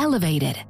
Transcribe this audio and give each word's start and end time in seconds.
elevated. 0.00 0.69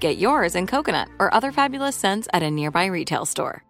Get 0.00 0.16
yours 0.16 0.54
in 0.54 0.66
coconut 0.66 1.08
or 1.18 1.32
other 1.32 1.52
fabulous 1.52 1.94
scents 1.94 2.26
at 2.32 2.42
a 2.42 2.50
nearby 2.50 2.86
retail 2.86 3.26
store. 3.26 3.62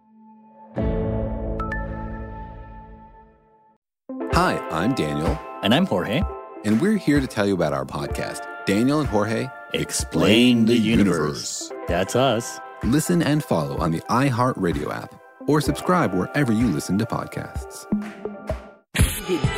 Hi, 4.33 4.57
I'm 4.71 4.93
Daniel. 4.93 5.37
And 5.61 5.75
I'm 5.75 5.85
Jorge. 5.85 6.23
And 6.63 6.81
we're 6.81 6.97
here 6.97 7.19
to 7.19 7.27
tell 7.27 7.45
you 7.45 7.53
about 7.53 7.73
our 7.73 7.85
podcast, 7.85 8.47
Daniel 8.65 9.01
and 9.01 9.09
Jorge 9.09 9.49
Explain 9.73 10.65
the 10.65 10.77
Universe. 10.77 11.71
That's 11.87 12.15
us. 12.15 12.59
Listen 12.83 13.21
and 13.21 13.43
follow 13.43 13.77
on 13.77 13.91
the 13.91 13.99
iHeartRadio 14.01 14.93
app 14.93 15.13
or 15.47 15.59
subscribe 15.59 16.13
wherever 16.13 16.53
you 16.53 16.67
listen 16.67 16.97
to 16.99 17.05
podcasts. 17.05 17.85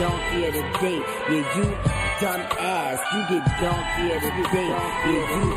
You 0.04 0.10
get 0.10 0.20
donkey 0.20 0.46
of 0.46 0.54
the 0.54 0.80
day. 0.80 0.98
Yeah, 1.30 1.58
you 1.58 1.64
dumb 2.20 2.42
ass. 2.60 3.00
You 3.14 3.40
get 3.40 3.62
donkey 3.62 4.12
of 4.12 4.22
the 4.22 4.50
day. 4.52 4.68
Yeah, 4.68 5.08
you 5.08 5.50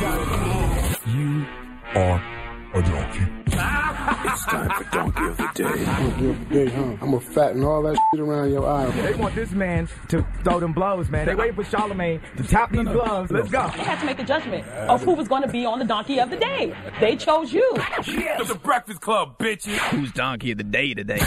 dumb 0.00 0.28
ass. 0.28 1.00
You 1.06 1.46
are 1.94 2.36
a 2.74 2.82
donkey. 2.82 3.36
it's 3.48 4.44
time 4.44 4.70
for 4.70 4.84
Donkey 4.90 5.24
of 5.24 5.36
the 5.38 5.50
Day. 5.54 5.84
Donkey 5.84 6.28
of 6.28 6.48
the 6.48 6.54
Day, 6.54 6.66
huh? 6.66 6.82
I'm 6.82 6.98
gonna 6.98 7.20
fatten 7.20 7.64
all 7.64 7.82
that 7.84 7.96
shit 8.10 8.20
around 8.20 8.52
your 8.52 8.66
eye. 8.68 8.90
They 8.90 9.14
want 9.14 9.34
this 9.34 9.52
man 9.52 9.88
to 10.08 10.26
throw 10.44 10.60
them 10.60 10.74
blows, 10.74 11.08
man. 11.08 11.26
They 11.26 11.34
waiting 11.34 11.54
for 11.54 11.64
Charlemagne 11.64 12.20
to 12.36 12.42
tap 12.42 12.72
these 12.72 12.84
gloves. 12.84 13.30
Let's 13.30 13.48
go. 13.50 13.70
They 13.76 13.82
had 13.82 14.00
to 14.00 14.06
make 14.06 14.18
the 14.18 14.24
judgment 14.24 14.68
of 14.68 15.02
who 15.02 15.14
was 15.14 15.26
going 15.26 15.42
to 15.42 15.48
be 15.48 15.64
on 15.64 15.78
the 15.78 15.86
Donkey 15.86 16.20
of 16.20 16.28
the 16.28 16.36
Day. 16.36 16.74
They 17.00 17.16
chose 17.16 17.50
you. 17.50 17.66
Yes. 18.06 18.40
It's 18.40 18.48
the 18.48 18.56
Breakfast 18.56 19.00
Club, 19.00 19.38
bitches. 19.38 19.78
Who's 19.88 20.12
Donkey 20.12 20.52
of 20.52 20.58
the 20.58 20.64
Day 20.64 20.92
today? 20.92 21.20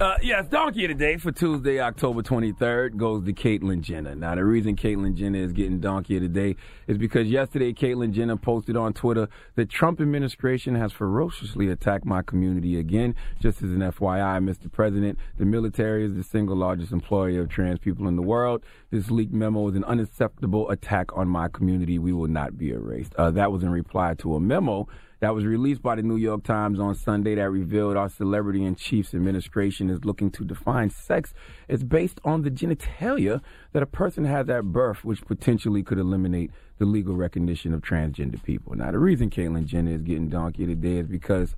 Uh, 0.00 0.16
yes, 0.22 0.46
Donkey 0.46 0.84
of 0.84 0.90
the 0.90 0.94
Day 0.94 1.16
for 1.16 1.32
Tuesday, 1.32 1.80
October 1.80 2.22
23rd 2.22 2.96
goes 2.96 3.24
to 3.24 3.32
Caitlyn 3.32 3.80
Jenner. 3.80 4.14
Now, 4.14 4.36
the 4.36 4.44
reason 4.44 4.76
Caitlyn 4.76 5.16
Jenner 5.16 5.40
is 5.40 5.52
getting 5.52 5.80
Donkey 5.80 6.14
of 6.14 6.22
the 6.22 6.28
Day 6.28 6.54
is 6.86 6.96
because 6.96 7.26
yesterday 7.26 7.72
Caitlyn 7.72 8.12
Jenner 8.12 8.36
posted 8.36 8.76
on 8.76 8.92
Twitter 8.92 9.28
the 9.56 9.66
Trump 9.66 10.00
administration 10.00 10.76
has 10.76 10.92
ferociously 10.92 11.68
attacked 11.68 12.04
my 12.04 12.22
community 12.22 12.78
again. 12.78 13.16
Just 13.40 13.60
as 13.60 13.72
an 13.72 13.80
FYI, 13.80 14.38
Mr. 14.40 14.70
President, 14.70 15.18
the 15.36 15.44
military 15.44 16.04
is 16.04 16.14
the 16.14 16.22
single 16.22 16.54
largest 16.54 16.92
employer 16.92 17.40
of 17.40 17.48
trans 17.48 17.80
people 17.80 18.06
in 18.06 18.14
the 18.14 18.22
world. 18.22 18.62
This 18.92 19.10
leaked 19.10 19.34
memo 19.34 19.66
is 19.66 19.74
an 19.74 19.82
unacceptable 19.82 20.70
attack 20.70 21.08
on 21.16 21.26
my 21.26 21.48
community. 21.48 21.98
We 21.98 22.12
will 22.12 22.28
not 22.28 22.56
be 22.56 22.70
erased. 22.70 23.16
Uh, 23.16 23.32
that 23.32 23.50
was 23.50 23.64
in 23.64 23.70
reply 23.70 24.14
to 24.18 24.36
a 24.36 24.40
memo 24.40 24.86
that 25.20 25.34
was 25.34 25.44
released 25.44 25.82
by 25.82 25.96
the 25.96 26.02
New 26.02 26.16
York 26.16 26.44
Times 26.44 26.78
on 26.78 26.94
Sunday 26.94 27.34
that 27.34 27.50
revealed 27.50 27.96
our 27.96 28.08
celebrity 28.08 28.64
in 28.64 28.76
chief's 28.76 29.14
administration 29.14 29.90
is 29.90 30.04
looking 30.04 30.30
to 30.32 30.44
define 30.44 30.90
sex 30.90 31.34
as 31.68 31.82
based 31.82 32.20
on 32.24 32.42
the 32.42 32.50
genitalia 32.50 33.40
that 33.72 33.82
a 33.82 33.86
person 33.86 34.24
has 34.24 34.48
at 34.48 34.64
birth, 34.66 35.04
which 35.04 35.24
potentially 35.26 35.82
could 35.82 35.98
eliminate 35.98 36.50
the 36.78 36.84
legal 36.84 37.16
recognition 37.16 37.74
of 37.74 37.80
transgender 37.80 38.42
people. 38.42 38.74
Now, 38.76 38.92
the 38.92 38.98
reason 38.98 39.30
Caitlyn 39.30 39.66
Jenner 39.66 39.92
is 39.92 40.02
getting 40.02 40.28
donkey 40.28 40.66
today 40.66 40.98
is 40.98 41.08
because 41.08 41.54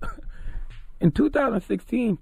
in 1.01 1.11
2016, 1.11 2.19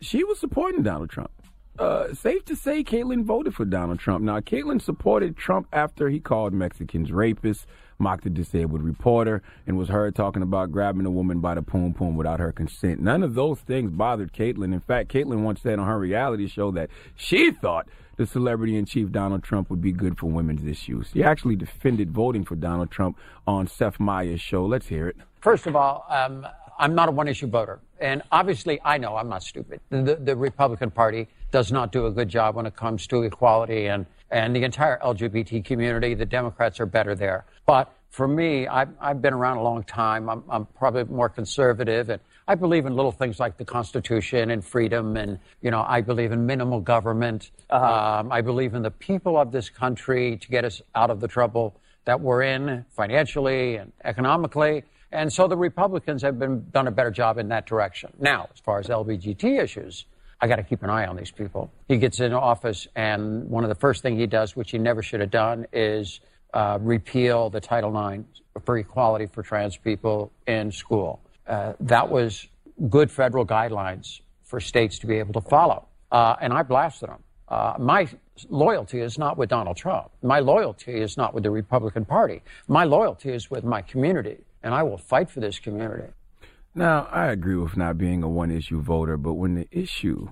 she 0.00 0.24
was 0.24 0.38
supporting 0.38 0.82
Donald 0.82 1.08
Trump. 1.08 1.30
Uh, 1.78 2.14
safe 2.14 2.44
to 2.46 2.56
say, 2.56 2.82
Caitlyn 2.82 3.24
voted 3.24 3.54
for 3.54 3.64
Donald 3.64 3.98
Trump. 3.98 4.24
Now, 4.24 4.40
Caitlyn 4.40 4.80
supported 4.80 5.36
Trump 5.36 5.68
after 5.72 6.08
he 6.08 6.20
called 6.20 6.52
Mexicans 6.52 7.10
rapists 7.10 7.66
mocked 7.98 8.26
a 8.26 8.30
disabled 8.30 8.82
reporter, 8.82 9.42
and 9.66 9.76
was 9.76 9.88
heard 9.88 10.14
talking 10.14 10.42
about 10.42 10.72
grabbing 10.72 11.06
a 11.06 11.10
woman 11.10 11.40
by 11.40 11.54
the 11.54 11.62
poom 11.62 11.94
poom 11.94 12.16
without 12.16 12.40
her 12.40 12.52
consent. 12.52 13.00
None 13.00 13.22
of 13.22 13.34
those 13.34 13.60
things 13.60 13.90
bothered 13.90 14.32
Caitlyn. 14.32 14.72
In 14.72 14.80
fact, 14.80 15.12
Caitlyn 15.12 15.42
once 15.42 15.62
said 15.62 15.78
on 15.78 15.86
her 15.86 15.98
reality 15.98 16.46
show 16.46 16.70
that 16.72 16.90
she 17.14 17.50
thought 17.50 17.88
the 18.16 18.26
celebrity 18.26 18.76
in 18.76 18.86
chief 18.86 19.10
Donald 19.12 19.42
Trump 19.42 19.68
would 19.70 19.82
be 19.82 19.92
good 19.92 20.18
for 20.18 20.26
women's 20.26 20.64
issues. 20.64 21.10
He 21.12 21.22
actually 21.22 21.56
defended 21.56 22.10
voting 22.10 22.44
for 22.44 22.56
Donald 22.56 22.90
Trump 22.90 23.18
on 23.46 23.66
Seth 23.66 24.00
Meyers' 24.00 24.40
show. 24.40 24.64
Let's 24.64 24.86
hear 24.86 25.08
it. 25.08 25.16
First 25.40 25.66
of 25.66 25.76
all, 25.76 26.06
um, 26.08 26.46
I'm 26.78 26.94
not 26.94 27.08
a 27.08 27.12
one 27.12 27.28
issue 27.28 27.46
voter. 27.46 27.80
And 28.00 28.22
obviously, 28.30 28.78
I 28.84 28.98
know 28.98 29.16
I'm 29.16 29.28
not 29.28 29.42
stupid. 29.42 29.80
The, 29.90 30.16
the, 30.16 30.36
Republican 30.36 30.90
Party 30.90 31.28
does 31.50 31.72
not 31.72 31.92
do 31.92 32.06
a 32.06 32.10
good 32.10 32.28
job 32.28 32.56
when 32.56 32.66
it 32.66 32.76
comes 32.76 33.06
to 33.06 33.22
equality 33.22 33.86
and, 33.86 34.06
and 34.30 34.54
the 34.54 34.64
entire 34.64 34.98
LGBT 34.98 35.64
community. 35.64 36.14
The 36.14 36.26
Democrats 36.26 36.78
are 36.80 36.86
better 36.86 37.14
there. 37.14 37.46
But 37.64 37.92
for 38.10 38.28
me, 38.28 38.66
I've, 38.66 38.90
I've 39.00 39.22
been 39.22 39.32
around 39.32 39.58
a 39.58 39.62
long 39.62 39.84
time. 39.84 40.28
I'm, 40.28 40.42
I'm 40.48 40.66
probably 40.66 41.04
more 41.04 41.28
conservative, 41.28 42.10
and 42.10 42.20
I 42.48 42.54
believe 42.54 42.86
in 42.86 42.94
little 42.94 43.12
things 43.12 43.40
like 43.40 43.56
the 43.56 43.64
Constitution 43.64 44.50
and 44.50 44.64
freedom, 44.64 45.16
and 45.16 45.38
you 45.60 45.70
know, 45.70 45.84
I 45.86 46.00
believe 46.00 46.32
in 46.32 46.46
minimal 46.46 46.80
government. 46.80 47.50
Uh-huh. 47.70 48.20
Um, 48.20 48.32
I 48.32 48.40
believe 48.40 48.74
in 48.74 48.82
the 48.82 48.90
people 48.90 49.38
of 49.38 49.52
this 49.52 49.68
country 49.68 50.36
to 50.36 50.48
get 50.48 50.64
us 50.64 50.80
out 50.94 51.10
of 51.10 51.20
the 51.20 51.28
trouble 51.28 51.80
that 52.04 52.20
we're 52.20 52.42
in 52.42 52.84
financially 52.90 53.76
and 53.76 53.92
economically. 54.04 54.84
And 55.16 55.32
so 55.32 55.48
the 55.48 55.56
Republicans 55.56 56.22
have 56.22 56.38
been 56.38 56.68
done 56.70 56.86
a 56.86 56.90
better 56.90 57.10
job 57.10 57.38
in 57.38 57.48
that 57.48 57.66
direction. 57.66 58.12
Now, 58.18 58.48
as 58.52 58.60
far 58.60 58.78
as 58.78 58.88
LBGT 58.88 59.62
issues, 59.62 60.04
I 60.40 60.46
got 60.46 60.56
to 60.56 60.62
keep 60.62 60.82
an 60.82 60.90
eye 60.90 61.06
on 61.06 61.16
these 61.16 61.30
people. 61.30 61.72
He 61.88 61.96
gets 61.96 62.20
in 62.20 62.34
office, 62.34 62.86
and 62.94 63.48
one 63.48 63.64
of 63.64 63.68
the 63.68 63.74
first 63.74 64.02
things 64.02 64.18
he 64.18 64.26
does, 64.26 64.54
which 64.54 64.72
he 64.72 64.78
never 64.78 65.02
should 65.02 65.20
have 65.20 65.30
done, 65.30 65.66
is 65.72 66.20
uh, 66.52 66.78
repeal 66.82 67.48
the 67.48 67.60
Title 67.60 67.90
IX 68.10 68.24
for 68.64 68.76
equality 68.76 69.26
for 69.26 69.42
trans 69.42 69.76
people 69.78 70.30
in 70.46 70.70
school. 70.70 71.20
Uh, 71.46 71.72
that 71.80 72.10
was 72.10 72.46
good 72.90 73.10
federal 73.10 73.46
guidelines 73.46 74.20
for 74.44 74.60
states 74.60 74.98
to 74.98 75.06
be 75.06 75.18
able 75.18 75.32
to 75.32 75.48
follow. 75.48 75.86
Uh, 76.12 76.36
and 76.40 76.52
I 76.52 76.62
blasted 76.62 77.08
him. 77.08 77.22
Uh, 77.48 77.74
my 77.78 78.08
loyalty 78.48 79.00
is 79.00 79.18
not 79.18 79.38
with 79.38 79.48
Donald 79.48 79.76
Trump. 79.76 80.10
My 80.22 80.40
loyalty 80.40 81.00
is 81.00 81.16
not 81.16 81.32
with 81.32 81.44
the 81.44 81.50
Republican 81.50 82.04
Party. 82.04 82.42
My 82.68 82.84
loyalty 82.84 83.30
is 83.30 83.50
with 83.50 83.64
my 83.64 83.82
community, 83.82 84.38
and 84.66 84.74
I 84.74 84.82
will 84.82 84.98
fight 84.98 85.30
for 85.30 85.38
this 85.38 85.60
community. 85.60 86.12
Now, 86.74 87.08
I 87.12 87.26
agree 87.26 87.54
with 87.54 87.76
not 87.76 87.96
being 87.98 88.24
a 88.24 88.28
one 88.28 88.50
issue 88.50 88.82
voter, 88.82 89.16
but 89.16 89.34
when 89.34 89.54
the 89.54 89.68
issue 89.70 90.30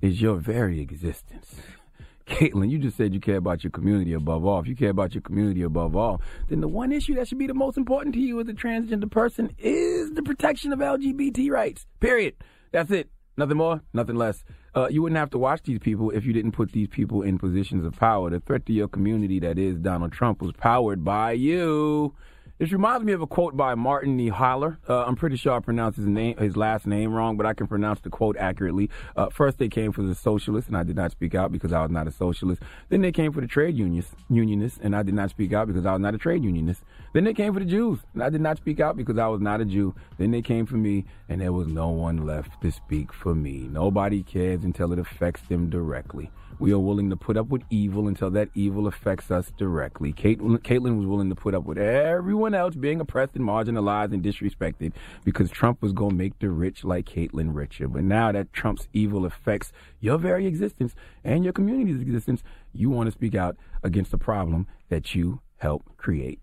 is 0.00 0.22
your 0.22 0.36
very 0.36 0.80
existence, 0.80 1.56
Caitlyn, 2.28 2.70
you 2.70 2.78
just 2.78 2.96
said 2.96 3.12
you 3.12 3.18
care 3.18 3.38
about 3.38 3.64
your 3.64 3.72
community 3.72 4.12
above 4.12 4.46
all. 4.46 4.60
If 4.60 4.68
you 4.68 4.76
care 4.76 4.90
about 4.90 5.14
your 5.14 5.22
community 5.22 5.62
above 5.62 5.96
all, 5.96 6.22
then 6.48 6.60
the 6.60 6.68
one 6.68 6.92
issue 6.92 7.16
that 7.16 7.26
should 7.26 7.38
be 7.38 7.48
the 7.48 7.54
most 7.54 7.76
important 7.76 8.14
to 8.14 8.20
you 8.20 8.40
as 8.40 8.48
a 8.48 8.52
transgender 8.52 9.10
person 9.10 9.50
is 9.58 10.12
the 10.12 10.22
protection 10.22 10.72
of 10.72 10.78
LGBT 10.78 11.50
rights. 11.50 11.86
Period. 11.98 12.34
That's 12.70 12.92
it. 12.92 13.10
Nothing 13.36 13.56
more, 13.56 13.82
nothing 13.92 14.14
less. 14.14 14.44
Uh, 14.76 14.86
you 14.88 15.02
wouldn't 15.02 15.18
have 15.18 15.30
to 15.30 15.38
watch 15.38 15.62
these 15.64 15.80
people 15.80 16.10
if 16.10 16.24
you 16.24 16.32
didn't 16.32 16.52
put 16.52 16.70
these 16.70 16.88
people 16.88 17.22
in 17.22 17.36
positions 17.36 17.84
of 17.84 17.94
power. 17.96 18.30
The 18.30 18.38
threat 18.38 18.64
to 18.66 18.72
your 18.72 18.86
community 18.86 19.40
that 19.40 19.58
is 19.58 19.76
Donald 19.78 20.12
Trump 20.12 20.40
was 20.40 20.52
powered 20.52 21.04
by 21.04 21.32
you. 21.32 22.14
This 22.58 22.72
reminds 22.72 23.04
me 23.04 23.12
of 23.12 23.20
a 23.20 23.26
quote 23.26 23.54
by 23.54 23.74
Martin 23.74 24.18
E. 24.18 24.30
Uh, 24.30 24.72
I'm 24.88 25.14
pretty 25.14 25.36
sure 25.36 25.52
I 25.52 25.60
pronounced 25.60 25.98
his 25.98 26.06
name, 26.06 26.38
his 26.38 26.56
last 26.56 26.86
name 26.86 27.12
wrong, 27.12 27.36
but 27.36 27.44
I 27.44 27.52
can 27.52 27.66
pronounce 27.66 28.00
the 28.00 28.08
quote 28.08 28.34
accurately. 28.38 28.88
Uh, 29.14 29.28
first, 29.28 29.58
they 29.58 29.68
came 29.68 29.92
for 29.92 30.00
the 30.00 30.14
socialists, 30.14 30.66
and 30.66 30.74
I 30.74 30.82
did 30.82 30.96
not 30.96 31.10
speak 31.10 31.34
out 31.34 31.52
because 31.52 31.74
I 31.74 31.82
was 31.82 31.90
not 31.90 32.08
a 32.08 32.10
socialist. 32.10 32.62
Then 32.88 33.02
they 33.02 33.12
came 33.12 33.30
for 33.30 33.42
the 33.42 33.46
trade 33.46 33.76
unions, 33.76 34.08
unionists, 34.30 34.80
and 34.82 34.96
I 34.96 35.02
did 35.02 35.12
not 35.12 35.28
speak 35.28 35.52
out 35.52 35.66
because 35.66 35.84
I 35.84 35.92
was 35.92 36.00
not 36.00 36.14
a 36.14 36.18
trade 36.18 36.44
unionist. 36.44 36.80
Then 37.12 37.24
they 37.24 37.34
came 37.34 37.52
for 37.52 37.60
the 37.60 37.66
Jews, 37.66 37.98
and 38.14 38.22
I 38.22 38.30
did 38.30 38.40
not 38.40 38.56
speak 38.56 38.80
out 38.80 38.96
because 38.96 39.18
I 39.18 39.26
was 39.26 39.42
not 39.42 39.60
a 39.60 39.66
Jew. 39.66 39.94
Then 40.16 40.30
they 40.30 40.40
came 40.40 40.64
for 40.64 40.76
me, 40.76 41.04
and 41.28 41.42
there 41.42 41.52
was 41.52 41.66
no 41.66 41.88
one 41.88 42.24
left 42.24 42.62
to 42.62 42.72
speak 42.72 43.12
for 43.12 43.34
me. 43.34 43.68
Nobody 43.70 44.22
cares 44.22 44.64
until 44.64 44.94
it 44.94 44.98
affects 44.98 45.42
them 45.42 45.68
directly. 45.68 46.30
We 46.58 46.72
are 46.72 46.78
willing 46.78 47.10
to 47.10 47.16
put 47.16 47.36
up 47.36 47.48
with 47.48 47.64
evil 47.68 48.08
until 48.08 48.30
that 48.30 48.48
evil 48.54 48.86
affects 48.86 49.30
us 49.30 49.52
directly. 49.58 50.14
Caitlyn, 50.14 50.56
Caitlyn 50.60 50.96
was 50.96 51.06
willing 51.06 51.28
to 51.28 51.34
put 51.34 51.54
up 51.54 51.64
with 51.64 51.76
everyone 51.76 52.45
else 52.54 52.74
being 52.74 53.00
oppressed 53.00 53.34
and 53.36 53.44
marginalized 53.44 54.12
and 54.12 54.22
disrespected 54.22 54.92
because 55.24 55.50
Trump 55.50 55.82
was 55.82 55.92
going 55.92 56.10
to 56.10 56.16
make 56.16 56.38
the 56.38 56.50
rich 56.50 56.84
like 56.84 57.06
Caitlyn 57.06 57.54
richer. 57.54 57.88
But 57.88 58.04
now 58.04 58.32
that 58.32 58.52
Trump's 58.52 58.88
evil 58.92 59.24
affects 59.24 59.72
your 60.00 60.18
very 60.18 60.46
existence 60.46 60.94
and 61.24 61.44
your 61.44 61.52
community's 61.52 62.00
existence, 62.00 62.42
you 62.72 62.90
want 62.90 63.06
to 63.06 63.12
speak 63.12 63.34
out 63.34 63.56
against 63.82 64.10
the 64.10 64.18
problem 64.18 64.66
that 64.88 65.14
you 65.14 65.40
helped 65.56 65.96
create. 65.96 66.40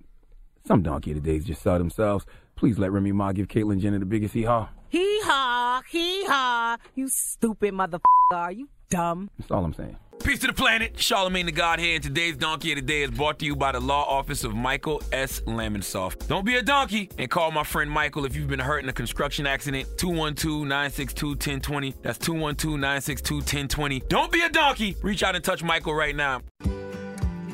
Some 0.66 0.82
donkey 0.82 1.12
of 1.12 1.24
the 1.24 1.40
just 1.40 1.62
saw 1.62 1.78
themselves. 1.78 2.26
Please 2.64 2.80
let 2.80 2.94
Remy 2.94 3.12
Ma 3.12 3.34
give 3.34 3.50
Caitlyn 3.50 3.82
Jenner 3.82 4.00
the 4.00 4.06
biggest 4.06 4.34
hee 4.34 4.44
haw. 4.44 4.70
Hee 4.88 5.20
haw, 5.26 5.82
hee 5.92 6.24
haw. 6.24 6.78
You 6.96 7.10
stupid 7.10 7.74
motherfucker. 7.74 8.00
Are 8.32 8.54
you 8.54 8.70
dumb? 8.90 9.30
That's 9.38 9.52
all 9.52 9.66
I'm 9.66 9.74
saying. 9.74 9.98
Peace 10.24 10.40
to 10.40 10.48
the 10.48 10.54
planet. 10.54 10.98
Charlemagne 10.98 11.46
the 11.46 11.52
God 11.52 11.80
here, 11.80 11.96
and 11.96 12.04
today's 12.04 12.38
Donkey 12.38 12.72
of 12.72 12.78
the 12.78 12.82
Day 12.82 13.02
is 13.02 13.12
brought 13.12 13.40
to 13.40 13.46
you 13.46 13.58
by 13.58 13.74
the 13.74 13.82
Law 13.82 14.06
Office 14.06 14.46
of 14.46 14.56
Michael 14.56 15.04
S. 15.12 15.42
Lamonsoff. 15.42 16.26
Don't 16.30 16.46
be 16.46 16.56
a 16.56 16.62
donkey 16.62 17.10
and 17.18 17.30
call 17.30 17.52
my 17.52 17.66
friend 17.66 17.92
Michael 17.92 18.24
if 18.24 18.34
you've 18.34 18.48
been 18.48 18.60
hurt 18.60 18.82
in 18.82 18.88
a 18.88 18.94
construction 18.94 19.46
accident. 19.46 19.86
212-962-1020. 19.98 21.96
That's 22.02 22.18
212-962-1020. 22.20 24.08
Don't 24.08 24.32
be 24.32 24.42
a 24.42 24.48
donkey. 24.48 24.96
Reach 25.02 25.22
out 25.22 25.36
and 25.36 25.44
touch 25.44 25.64
Michael 25.64 25.96
right 25.96 26.16
now. 26.16 26.40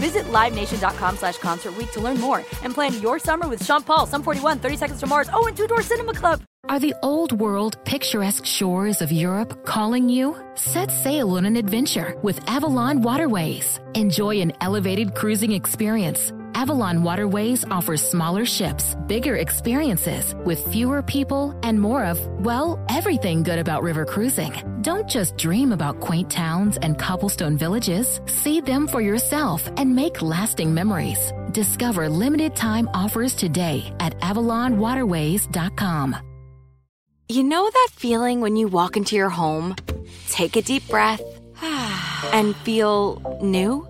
Visit 0.00 0.24
LiveNation.com 0.32 1.16
slash 1.16 1.38
Concert 1.38 1.74
to 1.92 2.00
learn 2.00 2.18
more 2.18 2.38
and 2.62 2.74
plan 2.74 3.00
your 3.00 3.18
summer 3.18 3.46
with 3.48 3.64
Sean 3.64 3.82
Paul, 3.82 4.06
Sum 4.06 4.22
41, 4.22 4.58
30 4.58 4.76
Seconds 4.76 5.00
to 5.00 5.06
Mars, 5.06 5.28
oh, 5.32 5.46
and 5.46 5.56
Two 5.56 5.66
Door 5.66 5.82
Cinema 5.82 6.14
Club. 6.14 6.40
Are 6.68 6.78
the 6.78 6.94
old 7.02 7.32
world 7.32 7.76
picturesque 7.84 8.46
shores 8.46 9.02
of 9.02 9.10
Europe 9.12 9.66
calling 9.66 10.08
you? 10.08 10.36
Set 10.54 10.90
sail 10.90 11.36
on 11.36 11.44
an 11.44 11.56
adventure 11.56 12.14
with 12.22 12.38
Avalon 12.48 13.02
Waterways. 13.02 13.80
Enjoy 13.94 14.40
an 14.40 14.52
elevated 14.60 15.14
cruising 15.14 15.52
experience. 15.52 16.32
Avalon 16.60 17.02
Waterways 17.02 17.64
offers 17.70 18.02
smaller 18.02 18.44
ships, 18.44 18.94
bigger 19.06 19.36
experiences, 19.36 20.34
with 20.44 20.62
fewer 20.66 21.00
people 21.02 21.58
and 21.62 21.80
more 21.80 22.04
of, 22.04 22.20
well, 22.44 22.78
everything 22.90 23.42
good 23.42 23.58
about 23.58 23.82
river 23.82 24.04
cruising. 24.04 24.52
Don't 24.82 25.08
just 25.08 25.38
dream 25.38 25.72
about 25.72 26.00
quaint 26.00 26.30
towns 26.30 26.76
and 26.82 26.98
cobblestone 26.98 27.56
villages. 27.56 28.20
See 28.26 28.60
them 28.60 28.86
for 28.86 29.00
yourself 29.00 29.70
and 29.78 29.96
make 29.96 30.20
lasting 30.20 30.74
memories. 30.74 31.32
Discover 31.52 32.10
limited 32.10 32.54
time 32.54 32.90
offers 32.92 33.34
today 33.34 33.90
at 33.98 34.20
AvalonWaterways.com. 34.20 36.16
You 37.30 37.42
know 37.42 37.70
that 37.72 37.88
feeling 37.94 38.42
when 38.42 38.56
you 38.56 38.68
walk 38.68 38.98
into 38.98 39.16
your 39.16 39.30
home, 39.30 39.76
take 40.28 40.56
a 40.56 40.62
deep 40.62 40.86
breath, 40.88 41.22
and 42.34 42.54
feel 42.54 43.38
new? 43.40 43.89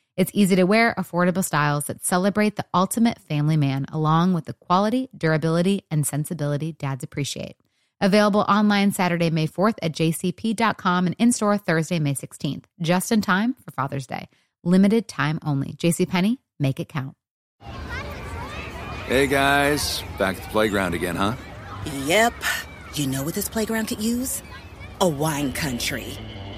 It's 0.17 0.31
easy 0.33 0.57
to 0.57 0.63
wear, 0.65 0.93
affordable 0.97 1.43
styles 1.43 1.85
that 1.85 2.03
celebrate 2.03 2.57
the 2.57 2.65
ultimate 2.73 3.19
family 3.19 3.57
man, 3.57 3.85
along 3.91 4.33
with 4.33 4.45
the 4.45 4.53
quality, 4.53 5.09
durability, 5.17 5.85
and 5.89 6.05
sensibility 6.05 6.73
dads 6.73 7.03
appreciate. 7.03 7.55
Available 8.01 8.41
online 8.41 8.91
Saturday, 8.91 9.29
May 9.29 9.47
4th 9.47 9.75
at 9.81 9.93
jcp.com 9.93 11.05
and 11.05 11.15
in 11.17 11.31
store 11.31 11.57
Thursday, 11.57 11.99
May 11.99 12.15
16th, 12.15 12.65
just 12.81 13.11
in 13.11 13.21
time 13.21 13.53
for 13.63 13.71
Father's 13.71 14.07
Day. 14.07 14.27
Limited 14.63 15.07
time 15.07 15.39
only. 15.45 15.73
JCPenney, 15.73 16.37
make 16.59 16.79
it 16.79 16.89
count. 16.89 17.15
Hey 19.07 19.27
guys, 19.27 20.03
back 20.17 20.37
at 20.37 20.43
the 20.43 20.49
playground 20.49 20.93
again, 20.93 21.15
huh? 21.15 21.35
Yep. 22.05 22.33
You 22.95 23.07
know 23.07 23.23
what 23.23 23.33
this 23.33 23.49
playground 23.49 23.87
could 23.87 24.01
use? 24.01 24.41
A 24.99 25.07
wine 25.07 25.53
country. 25.53 26.17